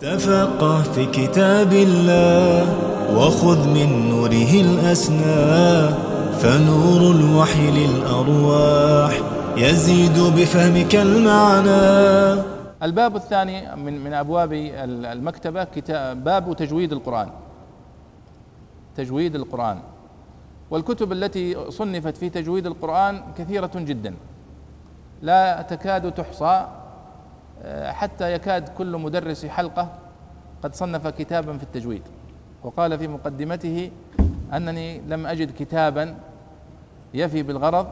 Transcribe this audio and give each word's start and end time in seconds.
تفقه 0.00 0.82
في 0.82 1.06
كتاب 1.06 1.72
الله 1.72 2.62
وخذ 3.18 3.68
من 3.68 4.08
نوره 4.08 4.52
الأسنى 4.60 5.90
فنور 6.38 7.00
الوحي 7.10 7.70
للأرواح 7.70 9.20
يزيد 9.56 10.18
بفهمك 10.18 10.94
المعنى. 10.94 12.42
الباب 12.82 13.16
الثاني 13.16 13.76
من 13.76 14.04
من 14.04 14.12
أبواب 14.12 14.52
المكتبة 15.12 15.64
كتاب 15.64 16.24
باب 16.24 16.56
تجويد 16.56 16.92
القرآن. 16.92 17.28
تجويد 18.96 19.34
القرآن. 19.34 19.78
والكتب 20.70 21.12
التي 21.12 21.70
صنفت 21.70 22.16
في 22.16 22.30
تجويد 22.30 22.66
القرآن 22.66 23.22
كثيرة 23.38 23.70
جدا. 23.74 24.14
لا 25.22 25.62
تكاد 25.62 26.12
تحصى 26.12 26.66
حتى 27.86 28.32
يكاد 28.32 28.68
كل 28.68 28.96
مدرس 28.96 29.46
حلقة 29.46 29.88
قد 30.62 30.74
صنف 30.74 31.06
كتابا 31.06 31.56
في 31.56 31.62
التجويد. 31.62 32.02
وقال 32.62 32.98
في 32.98 33.08
مقدمته 33.08 33.90
أنني 34.52 35.00
لم 35.00 35.26
أجد 35.26 35.50
كتابا 35.58 36.14
يفي 37.14 37.42
بالغرض 37.42 37.86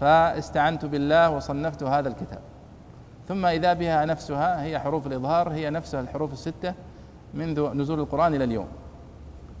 فاستعنت 0.00 0.84
بالله 0.84 1.30
وصنفت 1.30 1.82
هذا 1.82 2.08
الكتاب. 2.08 2.40
ثم 3.28 3.46
إذا 3.46 3.72
بها 3.72 4.04
نفسها 4.04 4.62
هي 4.62 4.78
حروف 4.78 5.06
الإظهار 5.06 5.52
هي 5.52 5.70
نفسها 5.70 6.00
الحروف 6.00 6.32
الستة 6.32 6.74
منذ 7.34 7.74
نزول 7.74 8.00
القرآن 8.00 8.34
إلى 8.34 8.44
اليوم. 8.44 8.68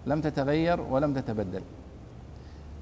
لم 0.06 0.20
تتغير 0.20 0.80
ولم 0.80 1.14
تتبدل. 1.14 1.62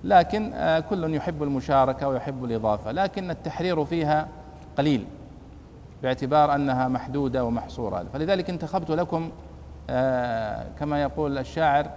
لكن 0.04 0.52
كل 0.90 1.14
يحب 1.14 1.42
المشاركة 1.42 2.08
ويحب 2.08 2.44
الإضافة 2.44 2.92
لكن 2.92 3.30
التحرير 3.30 3.84
فيها 3.84 4.28
قليل. 4.78 5.06
باعتبار 6.02 6.54
أنها 6.54 6.88
محدودة 6.88 7.44
ومحصورة. 7.44 8.06
فلذلك 8.12 8.50
انتخبت 8.50 8.90
لكم 8.90 9.30
كما 10.78 11.02
يقول 11.02 11.38
الشاعر 11.38 11.90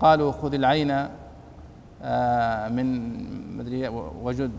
قالوا 0.00 0.32
خذ 0.32 0.54
العين 0.54 1.08
من 2.76 3.56
مدري 3.56 3.88
وجد 4.22 4.50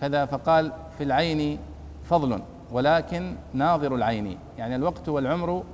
كذا 0.00 0.24
فقال 0.24 0.72
في 0.98 1.04
العين 1.04 1.58
فضل 2.04 2.42
ولكن 2.72 3.34
ناظر 3.54 3.94
العين. 3.94 4.38
يعني 4.58 4.76
الوقت 4.76 5.08
والعمر 5.08 5.64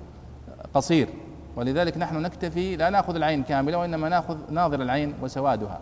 قصير. 0.74 1.08
ولذلك 1.56 1.98
نحن 1.98 2.22
نكتفي 2.22 2.76
لا 2.76 2.90
نأخذ 2.90 3.14
العين 3.14 3.42
كاملة 3.42 3.78
وإنما 3.78 4.08
نأخذ 4.08 4.38
ناظر 4.50 4.82
العين 4.82 5.14
وسوادها. 5.22 5.80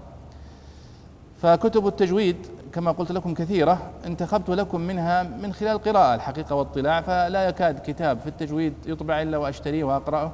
فكتب 1.43 1.87
التجويد 1.87 2.37
كما 2.73 2.93
قلت 2.93 3.13
لكم 3.13 3.35
كثيرة 3.35 3.91
انتخبت 4.07 4.51
لكم 4.51 4.81
منها 4.81 5.23
من 5.23 5.53
خلال 5.53 5.79
قراءة 5.79 6.15
الحقيقة 6.15 6.55
واطلاع 6.57 7.01
فلا 7.01 7.49
يكاد 7.49 7.79
كتاب 7.79 8.19
في 8.19 8.27
التجويد 8.27 8.75
يطبع 8.87 9.23
إلا 9.23 9.39
وأشتريه 9.39 9.85
وأقرأه 9.85 10.33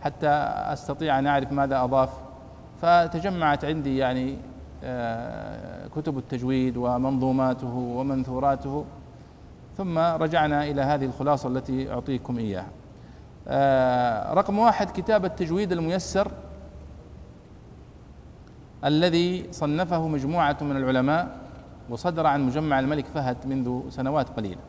حتى 0.00 0.28
أستطيع 0.72 1.18
أن 1.18 1.26
أعرف 1.26 1.52
ماذا 1.52 1.84
أضاف. 1.84 2.10
فتجمعت 2.82 3.64
عندي 3.64 3.96
يعني 3.96 4.36
كتب 5.96 6.18
التجويد 6.18 6.76
ومنظوماته 6.76 7.74
ومنثوراته 7.74 8.84
ثم 9.76 9.98
رجعنا 9.98 10.64
إلى 10.64 10.82
هذه 10.82 11.04
الخلاصة 11.04 11.48
التي 11.48 11.92
أعطيكم 11.92 12.38
إياها. 12.38 12.66
رقم 14.34 14.58
واحد 14.58 14.90
كتاب 14.90 15.24
التجويد 15.24 15.72
الميسر 15.72 16.28
الذي 18.84 19.52
صنفه 19.52 20.08
مجموعة 20.08 20.56
من 20.60 20.76
العلماء 20.76 21.41
وصدر 21.92 22.26
عن 22.26 22.46
مجمع 22.46 22.80
الملك 22.80 23.06
فهد 23.06 23.36
منذ 23.46 23.90
سنوات 23.90 24.28
قليلة. 24.28 24.60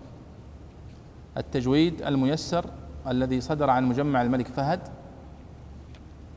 التجويد 1.37 2.01
الميسر 2.01 2.65
الذي 3.07 3.41
صدر 3.41 3.69
عن 3.69 3.85
مجمع 3.85 4.21
الملك 4.21 4.47
فهد 4.47 4.79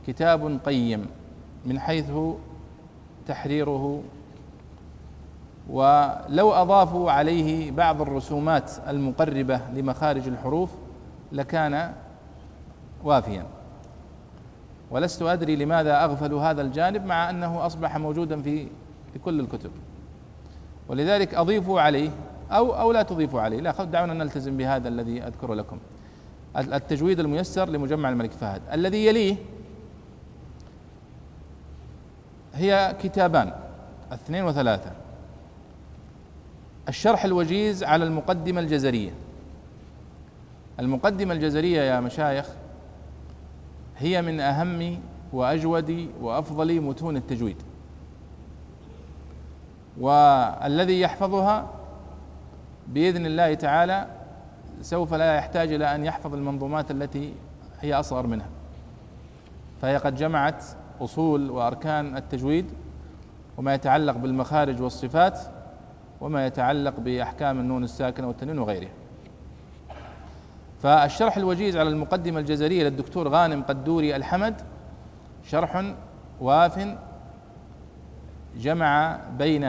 كتاب 0.07 0.59
قيم 0.65 1.05
من 1.65 1.79
حيث 1.79 2.11
تحريره 3.27 4.03
ولو 5.69 6.51
أضافوا 6.53 7.11
عليه 7.11 7.71
بعض 7.71 8.01
الرسومات 8.01 8.71
المقربة 8.87 9.61
لمخارج 9.73 10.27
الحروف 10.27 10.71
لكان 11.31 11.93
وافيا. 13.03 13.45
ولست 14.91 15.21
أدري 15.21 15.55
لماذا 15.55 16.03
أغفلوا 16.03 16.41
هذا 16.41 16.61
الجانب 16.61 17.05
مع 17.05 17.29
أنه 17.29 17.65
أصبح 17.65 17.97
موجودا 17.97 18.41
في 18.41 18.67
كل 19.25 19.39
الكتب. 19.39 19.71
ولذلك 20.87 21.35
أضيفوا 21.35 21.81
عليه 21.81 22.09
أو 22.51 22.71
أو 22.73 22.91
لا 22.91 23.01
تضيفوا 23.01 23.41
عليه. 23.41 23.59
لا 23.59 23.83
دعونا 23.83 24.13
نلتزم 24.13 24.57
بهذا 24.57 24.87
الذي 24.87 25.23
أذكره 25.23 25.53
لكم. 25.53 25.77
التجويد 26.57 27.19
الميسر 27.19 27.69
لمجمع 27.69 28.09
الملك 28.09 28.31
فهد. 28.31 28.61
الذي 28.73 29.05
يليه 29.05 29.35
هي 32.53 32.95
كتابان 33.01 33.53
اثنين 34.11 34.43
وثلاثة. 34.43 34.91
الشرح 36.89 37.25
الوجيز 37.25 37.83
على 37.83 38.05
المقدمة 38.05 38.61
الجزرية. 38.61 39.11
المقدمة 40.79 41.33
الجزرية 41.33 41.81
يا 41.81 41.99
مشايخ 41.99 42.49
هي 43.97 44.21
من 44.21 44.39
أهم 44.39 44.99
وأجود 45.33 46.09
وأفضل 46.21 46.81
متون 46.81 47.17
التجويد. 47.17 47.57
والذي 49.99 51.01
يحفظها 51.01 51.67
بإذن 52.87 53.25
الله 53.25 53.53
تعالى 53.53 54.07
سوف 54.81 55.13
لا 55.13 55.35
يحتاج 55.35 55.73
إلى 55.73 55.95
أن 55.95 56.05
يحفظ 56.05 56.33
المنظومات 56.33 56.91
التي 56.91 57.33
هي 57.81 57.93
أصغر 57.93 58.27
منها 58.27 58.47
فهي 59.81 59.97
قد 59.97 60.15
جمعت 60.15 60.63
أصول 61.01 61.49
وأركان 61.49 62.17
التجويد 62.17 62.65
وما 63.57 63.73
يتعلق 63.73 64.17
بالمخارج 64.17 64.81
والصفات 64.81 65.39
وما 66.21 66.45
يتعلق 66.45 66.99
بأحكام 66.99 67.59
النون 67.59 67.83
الساكنة 67.83 68.27
والتنوين 68.27 68.59
وغيرها. 68.59 68.89
فالشرح 70.83 71.37
الوجيز 71.37 71.77
على 71.77 71.89
المقدمة 71.89 72.39
الجزرية 72.39 72.83
للدكتور 72.83 73.27
غانم 73.27 73.63
قدوري 73.63 74.15
الحمد 74.15 74.61
شرح 75.43 75.93
واف 76.41 76.95
جمع 78.57 79.19
بين 79.37 79.61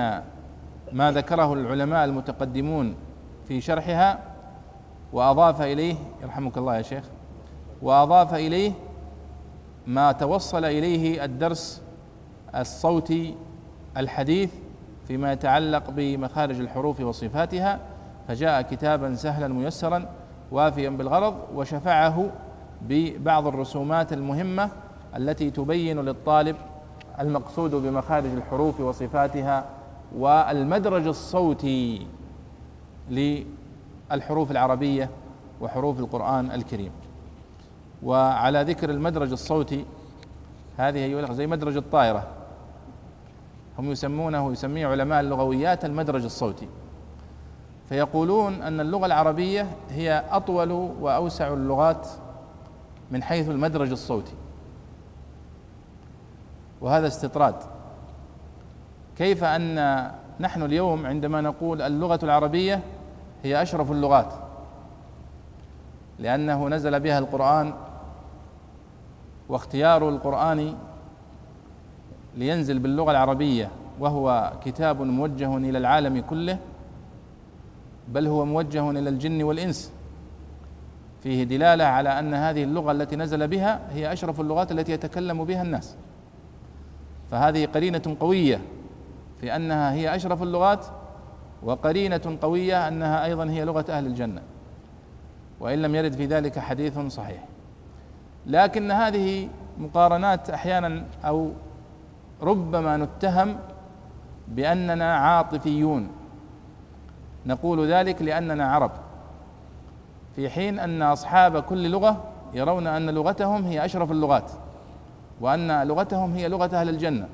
ما 0.93 1.13
ذكره 1.13 1.53
العلماء 1.53 2.05
المتقدمون 2.05 2.95
في 3.49 3.61
شرحها 3.61 4.19
وأضاف 5.13 5.63
إليه 5.63 5.95
يرحمك 6.23 6.59
الله 6.59 6.77
يا 6.77 6.83
شيخ 6.83 7.05
وأضاف 7.83 8.35
إليه 8.35 8.73
ما 9.87 10.13
توصل 10.13 10.65
إليه 10.65 11.25
الدرس 11.25 11.83
الصوتي 12.55 13.35
الحديث 13.97 14.51
فيما 15.09 15.33
يتعلق 15.33 15.91
بمخارج 15.91 16.61
الحروف 16.61 17.01
وصفاتها 17.01 17.79
فجاء 18.29 18.63
كتابا 18.63 19.15
سهلا 19.15 19.49
ميسرا 19.49 20.09
وافيا 20.51 20.91
بالغرض 20.91 21.35
وشفعه 21.55 22.31
ببعض 22.83 23.47
الرسومات 23.47 24.13
المهمة 24.13 24.71
التي 25.17 25.51
تبين 25.51 26.01
للطالب 26.01 26.57
المقصود 27.21 27.75
بمخارج 27.75 28.27
الحروف 28.27 28.81
وصفاتها 28.81 29.65
والمدرج 30.17 31.07
الصوتي 31.07 32.07
للحروف 33.11 34.51
العربية 34.51 35.11
وحروف 35.61 36.01
القرآن 36.01 36.51
الكريم. 36.51 36.91
وعلى 38.03 38.63
ذكر 38.63 38.91
المدرج 38.91 39.33
الصوتي 39.33 39.85
هذه 40.77 40.99
أيها 40.99 41.33
زي 41.33 41.47
مدرج 41.47 41.77
الطائرة. 41.77 42.27
هم 43.79 43.91
يسمونه 43.91 44.53
يسميه 44.53 44.87
علماء 44.87 45.21
اللغويات 45.21 45.85
المدرج 45.85 46.25
الصوتي. 46.25 46.69
فيقولون 47.89 48.63
أن 48.63 48.81
اللغة 48.81 49.07
العربية 49.07 49.67
هي 49.91 50.25
أطول 50.31 50.73
وأوسع 50.73 51.53
اللغات 51.53 52.09
من 53.11 53.23
حيث 53.23 53.49
المدرج 53.49 53.91
الصوتي. 53.91 54.35
وهذا 56.81 57.07
استطراد. 57.07 57.55
كيف 59.17 59.45
أن 59.45 59.75
نحن 60.41 60.63
اليوم 60.63 61.07
عندما 61.07 61.41
نقول 61.41 61.83
اللغة 61.83 62.19
العربية 62.23 62.81
هي 63.43 63.63
أشرف 63.63 63.93
اللغات؟ 63.93 64.33
لأنه 66.19 66.69
نزل 66.69 67.01
بها 67.01 67.19
القرآن 67.19 67.73
واختيار 69.49 70.09
القرآن 70.09 70.75
لينزل 72.37 72.79
باللغة 72.79 73.11
العربية 73.11 73.71
وهو 74.01 74.53
كتاب 74.65 75.03
موجه 75.03 75.57
إلى 75.57 75.79
العالم 75.79 76.21
كله 76.21 76.59
بل 78.09 78.27
هو 78.27 78.45
موجه 78.45 78.91
إلى 78.91 79.09
الجن 79.09 79.43
والإنس. 79.43 79.93
فيه 81.23 81.45
دلالة 81.45 81.85
على 81.85 82.19
أن 82.19 82.35
هذه 82.35 82.65
اللغة 82.65 82.93
التي 82.93 83.17
نزل 83.17 83.49
بها 83.49 83.81
هي 83.91 84.13
أشرف 84.13 84.41
اللغات 84.41 84.73
التي 84.73 84.93
يتكلم 84.93 85.45
بها 85.45 85.63
الناس. 85.63 85.97
فهذه 87.31 87.67
قرينة 87.67 88.17
قوية 88.21 88.61
في 89.41 89.57
أنها 89.57 89.93
هي 89.93 90.15
أشرف 90.15 90.43
اللغات 90.43 90.87
وقرينة 91.63 92.39
قوية 92.43 92.89
أنها 92.89 93.25
أيضا 93.25 93.45
هي 93.45 93.65
لغة 93.65 93.85
أهل 93.89 94.07
الجنة. 94.07 94.43
وإن 95.61 95.83
لم 95.83 95.95
يرد 95.95 96.13
في 96.13 96.27
ذلك 96.27 96.59
حديث 96.59 96.99
صحيح. 96.99 97.45
لكن 98.47 98.91
هذه 98.91 99.49
مقارنات 99.79 100.51
أحيانا 100.51 101.05
أو 101.25 101.51
ربما 102.43 102.97
نتهم 102.97 103.57
بأننا 104.49 105.15
عاطفيون. 105.15 106.09
نقول 107.47 107.87
ذلك 107.87 108.23
لأننا 108.23 108.73
عرب. 108.73 108.91
في 110.37 110.51
حين 110.51 110.79
أن 110.79 111.03
أصحاب 111.03 111.63
كل 111.63 111.91
لغة 111.91 112.25
يرون 112.55 112.87
أن 112.87 113.11
لغتهم 113.11 113.65
هي 113.65 113.85
أشرف 113.85 114.11
اللغات. 114.11 114.51
وأن 115.41 115.87
لغتهم 115.87 116.35
هي 116.35 116.49
لغة 116.49 116.81
أهل 116.81 116.89
الجنة. 116.89 117.29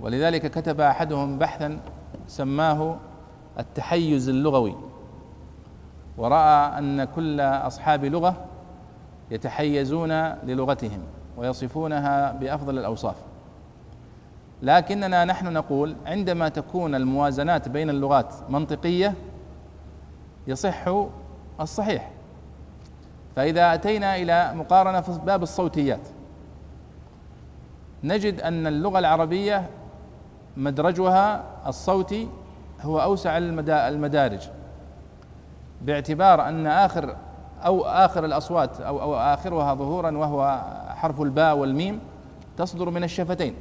ولذلك 0.00 0.50
كتب 0.50 0.80
أحدهم 0.80 1.38
بحثا 1.38 1.78
سماه 2.26 2.96
التحيز 3.58 4.28
اللغوي 4.28 4.74
ورأى 6.18 6.78
أن 6.78 7.04
كل 7.04 7.40
أصحاب 7.40 8.04
لغة 8.04 8.44
يتحيزون 9.30 10.12
للغتهم 10.22 11.02
ويصفونها 11.36 12.32
بأفضل 12.32 12.78
الأوصاف. 12.78 13.16
لكننا 14.62 15.24
نحن 15.24 15.52
نقول 15.52 15.96
عندما 16.06 16.48
تكون 16.48 16.94
الموازنات 16.94 17.68
بين 17.68 17.90
اللغات 17.90 18.34
منطقية 18.48 19.14
يصح 20.46 20.84
الصحيح. 21.60 22.10
فإذا 23.36 23.74
أتينا 23.74 24.16
إلى 24.16 24.54
مقارنة 24.54 25.00
في 25.00 25.18
باب 25.26 25.42
الصوتيات 25.42 26.08
نجد 28.04 28.40
أن 28.40 28.66
اللغة 28.66 28.98
العربية 28.98 29.66
مدرجها 30.56 31.44
الصوتي 31.66 32.28
هو 32.82 33.02
أوسع 33.02 33.38
المدارج 33.68 34.48
باعتبار 35.82 36.48
أن 36.48 36.66
آخر 36.66 37.16
أو 37.64 37.84
آخر 37.84 38.24
الأصوات 38.24 38.80
أو, 38.80 39.02
أو 39.02 39.14
آخرها 39.14 39.74
ظهورا 39.74 40.10
وهو 40.16 40.62
حرف 40.88 41.20
الباء 41.20 41.56
والميم 41.56 42.00
تصدر 42.56 42.90
من 42.90 43.04
الشفتين 43.04 43.54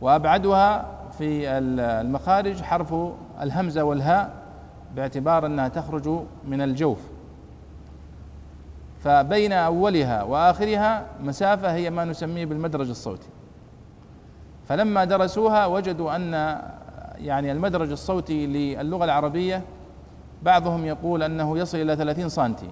وأبعدها 0.00 0.86
في 1.18 1.48
المخارج 1.58 2.62
حرف 2.62 2.94
الهمزة 3.42 3.82
والهاء 3.82 4.30
باعتبار 4.96 5.46
أنها 5.46 5.68
تخرج 5.68 6.08
من 6.48 6.60
الجوف. 6.60 6.98
فبين 9.00 9.52
أولها 9.52 10.22
وآخرها 10.22 11.06
مسافة 11.20 11.74
هي 11.74 11.90
ما 11.90 12.04
نسميه 12.04 12.46
بالمدرج 12.46 12.88
الصوتي. 12.88 13.28
فلما 14.68 15.04
درسوها 15.04 15.66
وجدوا 15.66 16.16
أن 16.16 16.58
يعني 17.18 17.52
المدرج 17.52 17.90
الصوتي 17.90 18.46
للغة 18.46 19.04
العربية 19.04 19.62
بعضهم 20.42 20.86
يقول 20.86 21.22
أنه 21.22 21.58
يصل 21.58 21.78
إلى 21.78 21.96
30 21.96 22.28
سنتي. 22.28 22.68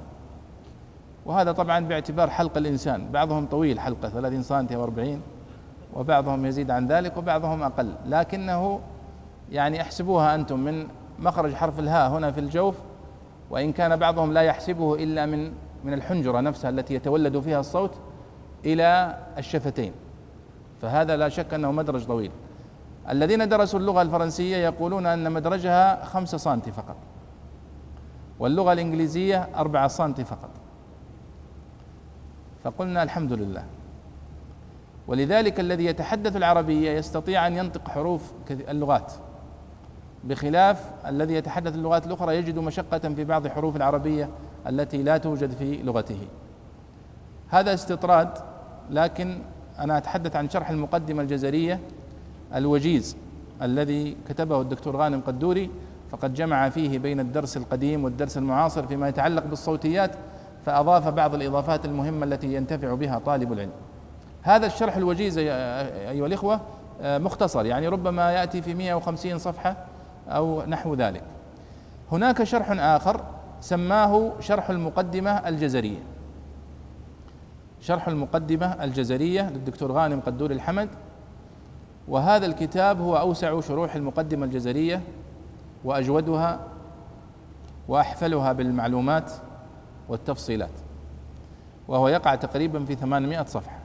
وهذا 1.27 1.53
طبعا 1.53 1.81
باعتبار 1.81 2.31
حلق 2.31 2.57
الإنسان. 2.57 3.11
بعضهم 3.11 3.47
طويل 3.47 3.81
حلقة 3.81 4.09
30 4.09 4.43
سنتي 4.43 4.77
أو 4.77 4.85
40 4.85 5.21
وبعضهم 5.95 6.47
يزيد 6.47 6.71
عن 6.71 6.87
ذلك 6.87 7.17
وبعضهم 7.17 7.63
أقل. 7.63 7.95
لكنه 8.07 8.81
يعني 9.51 9.83
احسبوها 9.83 10.35
أنتم 10.35 10.61
من 10.61 10.87
مخرج 11.19 11.55
حرف 11.55 11.79
الهاء 11.79 12.11
هنا 12.11 12.31
في 12.31 12.41
الجوف 12.41 12.77
وإن 13.51 13.73
كان 13.73 13.97
بعضهم 13.97 14.33
لا 14.33 14.41
يحسبه 14.43 14.95
إلا 14.95 15.27
من 15.27 15.53
من 15.85 15.93
الحنجرة 15.93 16.41
نفسها 16.41 16.71
التي 16.71 16.95
يتولد 16.95 17.41
فيها 17.41 17.61
الصوت 17.61 17.95
إلى 18.65 19.19
الشفتين. 19.39 19.93
فهذا 20.83 21.17
لا 21.17 21.29
شك 21.29 21.55
أنه 21.55 21.73
مدرج 21.73 22.07
طويل. 22.07 22.31
الذين 23.11 23.49
درسوا 23.49 23.81
اللغة 23.81 24.03
الفرنسية 24.03 24.57
يقولون 24.57 25.07
أن 25.07 25.33
مدرجها 25.33 26.05
خمسة 26.05 26.39
سنتي 26.39 26.73
فقط. 26.73 26.97
واللغة 28.39 28.73
الإنجليزية 28.73 29.49
أربعة 29.57 29.89
سنتي 29.89 30.25
فقط. 30.25 30.51
فقلنا 32.65 33.03
الحمد 33.03 33.33
لله. 33.33 33.65
ولذلك 35.09 35.61
الذي 35.61 35.85
يتحدث 35.85 36.37
العربية 36.37 36.91
يستطيع 36.91 37.47
أن 37.47 37.57
ينطق 37.57 37.89
حروف 37.89 38.33
اللغات. 38.51 39.13
بخلاف 40.25 40.91
الذي 41.07 41.35
يتحدث 41.35 41.75
اللغات 41.75 42.07
الأخرى 42.07 42.37
يجد 42.37 42.59
مشقة 42.59 42.99
في 42.99 43.25
بعض 43.25 43.49
حروف 43.49 43.77
العربية 43.77 44.29
التي 44.67 45.03
لا 45.03 45.17
توجد 45.17 45.51
في 45.51 45.83
لغته. 45.83 46.19
هذا 47.49 47.75
استطراد 47.75 48.29
لكن 48.91 49.39
أنا 49.79 49.99
أتحدث 49.99 50.37
عن 50.37 50.51
شرح 50.51 50.71
المقدمة 50.71 51.23
الجزرية 51.23 51.81
الوجيز 52.55 53.17
الذي 53.63 54.17
كتبه 54.29 54.61
الدكتور 54.61 54.97
غانم 54.97 55.21
قدوري 55.21 55.71
فقد 56.11 56.35
جمع 56.35 56.69
فيه 56.69 56.99
بين 56.99 57.21
الدرس 57.21 57.57
القديم 57.57 58.05
والدرس 58.05 58.39
المعاصر 58.39 58.87
فيما 58.87 59.09
يتعلق 59.09 59.45
بالصوتيات 59.45 60.11
فأضاف 60.67 61.09
بعض 61.09 61.35
الإضافات 61.35 61.85
المهمة 61.85 62.27
التي 62.27 62.55
ينتفع 62.55 62.95
بها 62.95 63.19
طالب 63.19 63.53
العلم. 63.53 63.71
هذا 64.43 64.67
الشرح 64.67 64.97
الوجيز 64.97 65.39
أيها 65.39 66.27
الإخوة 66.27 66.61
مختصر 67.03 67.67
يعني 67.67 67.89
ربما 67.89 68.33
يأتي 68.33 68.63
في 68.63 68.75
150 68.75 69.39
صفحة 69.39 69.77
أو 70.29 70.63
نحو 70.67 70.95
ذلك. 70.95 71.23
هناك 72.13 72.45
شرح 72.45 72.71
آخر 72.71 73.21
سماه 73.61 74.33
شرح 74.41 74.71
المقدمة 74.71 75.31
الجزرية. 75.31 75.99
شرح 77.81 78.09
المقدمة 78.09 78.67
الجزرية 78.85 79.51
للدكتور 79.51 79.93
غانم 79.93 80.21
قدور 80.21 80.51
الحمد. 80.51 80.89
وهذا 82.09 82.47
الكتاب 82.47 83.01
هو 83.01 83.17
أوسع 83.17 83.61
شروح 83.61 83.95
المقدمة 83.95 84.47
الجزرية 84.47 85.03
وأجودها 85.85 86.61
وأحفلها 87.89 88.53
بالمعلومات 88.53 89.33
والتفصيلات. 90.09 90.71
وهو 91.89 92.09
يقع 92.09 92.35
تقريبا 92.35 92.85
في 92.85 92.95
800 92.95 93.45
صفحة. 93.45 93.79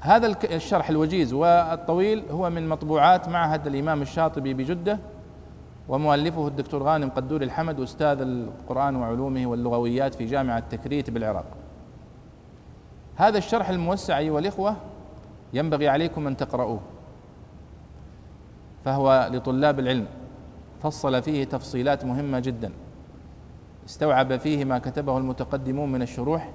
هذا 0.00 0.26
الشرح 0.44 0.90
الوجيز 0.90 1.32
والطويل 1.32 2.24
هو 2.30 2.50
من 2.50 2.68
مطبوعات 2.68 3.28
معهد 3.28 3.66
الإمام 3.66 4.02
الشاطبي 4.02 4.54
بجدة 4.54 4.98
ومؤلفه 5.88 6.48
الدكتور 6.48 6.82
غانم 6.82 7.08
قدور 7.08 7.42
الحمد 7.42 7.80
أستاذ 7.80 8.20
القرآن 8.20 8.96
وعلومه 8.96 9.46
واللغويات 9.46 10.14
في 10.14 10.24
جامعة 10.24 10.60
تكريت 10.60 11.10
بالعراق. 11.10 11.46
هذا 13.16 13.38
الشرح 13.38 13.68
الموسع 13.70 14.18
أيها 14.18 14.38
الإخوة 14.38 14.76
ينبغي 15.52 15.88
عليكم 15.88 16.26
أن 16.26 16.36
تقرؤوه 16.36 16.80
فهو 18.84 19.28
لطلاب 19.32 19.78
العلم. 19.78 20.06
فصل 20.82 21.22
فيه 21.22 21.44
تفصيلات 21.44 22.04
مهمة 22.04 22.38
جدا. 22.38 22.72
استوعب 23.86 24.36
فيه 24.36 24.64
ما 24.64 24.78
كتبه 24.78 25.18
المتقدمون 25.18 25.92
من 25.92 26.02
الشروح 26.02 26.50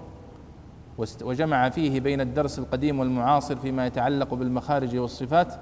وجمع 1.21 1.69
فيه 1.69 1.99
بين 1.99 2.21
الدرس 2.21 2.59
القديم 2.59 2.99
والمعاصر 2.99 3.55
فيما 3.55 3.85
يتعلق 3.85 4.33
بالمخارج 4.33 4.97
والصفات 4.97 5.53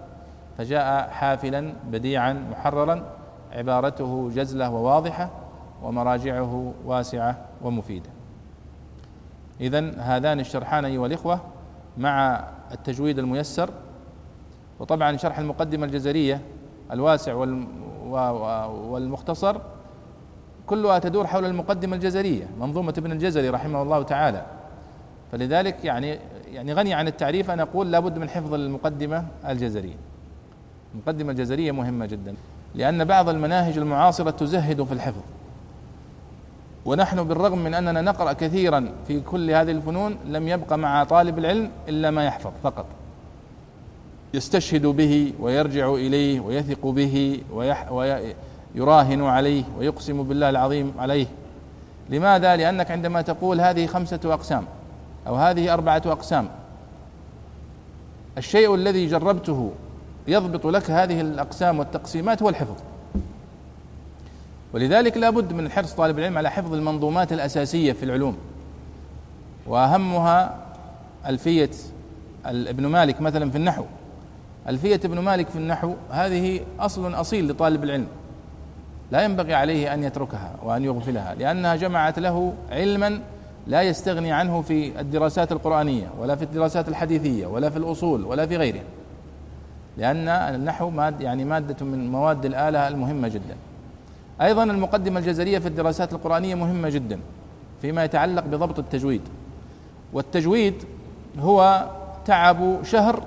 فجاء 0.57 1.09
حافلا 1.09 1.73
بديعا 1.91 2.33
محررا 2.33 3.20
عبارته 3.51 4.29
جزلة 4.35 4.69
وواضحة 4.69 5.29
ومراجعه 5.83 6.73
واسعة 6.85 7.45
ومفيدة. 7.61 8.09
اذا 9.61 9.91
هذان 9.97 10.39
الشرحان 10.39 10.85
أيها 10.85 11.05
الإخوة 11.05 11.41
مع 11.97 12.43
التجويد 12.71 13.19
الميسر 13.19 13.69
وطبعا 14.79 15.17
شرح 15.17 15.39
المقدمة 15.39 15.85
الجزرية 15.85 16.41
الواسع 16.91 17.33
والمختصر 18.69 19.57
كلها 20.67 20.99
تدور 20.99 21.27
حول 21.27 21.45
المقدمة 21.45 21.95
الجزرية 21.95 22.47
منظومة 22.59 22.93
ابن 22.97 23.11
الجزري 23.11 23.49
رحمه 23.49 23.81
الله 23.81 24.03
تعالى. 24.03 24.45
فلذلك 25.31 25.85
يعني 25.85 26.19
يعني 26.47 26.73
غني 26.73 26.93
عن 26.93 27.07
التعريف 27.07 27.51
أنا 27.51 27.63
أقول 27.63 27.91
لابد 27.91 28.17
من 28.17 28.29
حفظ 28.29 28.53
المقدمة 28.53 29.25
الجزرية. 29.47 29.95
المقدمة 30.93 31.31
الجزرية 31.31 31.71
مهمة 31.71 32.05
جدا. 32.05 32.35
لأن 32.75 33.05
بعض 33.05 33.29
المناهج 33.29 33.77
المعاصرة 33.77 34.31
تزهد 34.31 34.83
في 34.83 34.93
الحفظ. 34.93 35.21
ونحن 36.85 37.23
بالرغم 37.23 37.59
من 37.59 37.73
أننا 37.73 38.01
نقرأ 38.01 38.33
كثيرا 38.33 38.91
في 39.07 39.19
كل 39.19 39.51
هذه 39.51 39.71
الفنون 39.71 40.17
لم 40.25 40.47
يبقى 40.47 40.77
مع 40.77 41.03
طالب 41.03 41.37
العلم 41.37 41.71
إلا 41.89 42.11
ما 42.11 42.25
يحفظ 42.25 42.51
فقط. 42.63 42.85
يستشهد 44.33 44.85
به 44.85 45.33
ويرجع 45.39 45.93
إليه 45.93 46.39
ويثق 46.39 46.85
به 46.87 47.41
ويراهن 48.75 49.23
عليه 49.23 49.63
ويقسم 49.79 50.23
بالله 50.23 50.49
العظيم 50.49 50.93
عليه. 50.99 51.27
لماذا؟ 52.09 52.55
لأنك 52.55 52.91
عندما 52.91 53.21
تقول 53.21 53.61
هذه 53.61 53.85
خمسة 53.85 54.19
أقسام 54.25 54.65
أو 55.27 55.35
هذه 55.35 55.73
أربعة 55.73 56.01
أقسام 56.05 56.47
الشيء 58.37 58.75
الذي 58.75 59.07
جربته 59.07 59.71
يضبط 60.27 60.67
لك 60.67 60.91
هذه 60.91 61.21
الأقسام 61.21 61.79
والتقسيمات 61.79 62.43
هو 62.43 62.49
الحفظ 62.49 62.75
ولذلك 64.73 65.17
لا 65.17 65.29
بد 65.29 65.53
من 65.53 65.71
حرص 65.71 65.93
طالب 65.93 66.19
العلم 66.19 66.37
على 66.37 66.51
حفظ 66.51 66.73
المنظومات 66.73 67.33
الأساسية 67.33 67.93
في 67.93 68.03
العلوم. 68.03 68.37
وأهمها 69.67 70.57
ألفية 71.27 71.69
ابن 72.45 72.87
مالك 72.87 73.21
مثلا 73.21 73.51
في 73.51 73.57
النحو. 73.57 73.83
ألفية 74.67 74.99
ابن 75.05 75.19
مالك 75.19 75.49
في 75.49 75.55
النحو 75.55 75.93
هذه 76.09 76.59
أصل 76.79 77.13
أصيل 77.13 77.47
لطالب 77.51 77.83
العلم. 77.83 78.07
لا 79.11 79.23
ينبغي 79.23 79.53
عليه 79.53 79.93
أن 79.93 80.03
يتركها 80.03 80.55
وأن 80.63 80.83
يغفلها 80.83 81.35
لأنها 81.35 81.75
جمعت 81.75 82.19
له 82.19 82.53
علما 82.71 83.21
لا 83.67 83.81
يستغني 83.81 84.31
عنه 84.31 84.61
في 84.61 84.99
الدراسات 84.99 85.51
القرآنية 85.51 86.07
ولا 86.19 86.35
في 86.35 86.43
الدراسات 86.43 86.89
الحديثية 86.89 87.45
ولا 87.45 87.69
في 87.69 87.77
الأصول 87.77 88.25
ولا 88.25 88.45
في 88.45 88.57
غيرها. 88.57 88.83
لأن 89.97 90.27
النحو 90.27 90.89
ماد 90.89 91.21
يعني 91.21 91.45
مادة 91.45 91.85
من 91.85 92.11
مواد 92.11 92.45
الآلة 92.45 92.87
المهمة 92.87 93.27
جدا. 93.27 93.55
أيضا 94.41 94.63
المقدمة 94.63 95.19
الجزرية 95.19 95.59
في 95.59 95.67
الدراسات 95.67 96.13
القرآنية 96.13 96.55
مهمة 96.55 96.89
جدا 96.89 97.19
فيما 97.81 98.03
يتعلق 98.03 98.43
بضبط 98.43 98.79
التجويد. 98.79 99.21
والتجويد 100.13 100.83
هو 101.39 101.89
تعب 102.25 102.83
شهر 102.83 103.23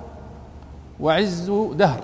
وعز 1.01 1.51
دهر. 1.75 2.01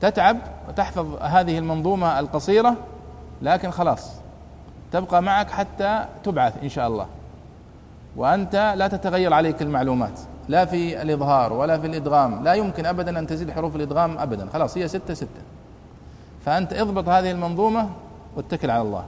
تتعب 0.00 0.36
وتحفظ 0.68 1.22
هذه 1.22 1.58
المنظومة 1.58 2.18
القصيرة 2.18 2.76
لكن 3.42 3.70
خلاص 3.70 4.10
تبقى 4.92 5.22
معك 5.22 5.50
حتى 5.50 6.04
تبعث 6.24 6.62
إن 6.62 6.68
شاء 6.68 6.88
الله. 6.88 7.06
وأنت 8.16 8.74
لا 8.76 8.88
تتغير 8.88 9.32
عليك 9.32 9.62
المعلومات. 9.62 10.20
لا 10.50 10.64
في 10.64 11.02
الإظهار 11.02 11.52
ولا 11.52 11.78
في 11.78 11.86
الإدغام. 11.86 12.44
لا 12.44 12.54
يمكن 12.54 12.86
ابدا 12.86 13.18
أن 13.18 13.26
تزيد 13.26 13.50
حروف 13.50 13.76
الإدغام 13.76 14.18
ابدا. 14.18 14.48
خلاص 14.52 14.78
هي 14.78 14.88
ستة 14.88 15.14
ستة. 15.14 15.42
فأنت 16.44 16.72
اضبط 16.72 17.08
هذه 17.08 17.30
المنظومة 17.30 17.88
واتكل 18.36 18.70
على 18.70 18.82
الله. 18.82 19.04